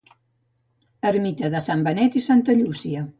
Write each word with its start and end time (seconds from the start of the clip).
Ermita 1.09 1.51
de 1.57 1.61
Sant 1.67 1.83
Benet 1.89 2.17
i 2.21 2.25
Santa 2.29 2.57
Llúcia 2.63 3.05